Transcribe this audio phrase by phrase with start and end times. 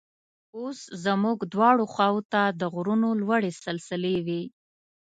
[0.57, 4.43] اوس زموږ دواړو خواو ته د غرونو لوړې سلسلې وې.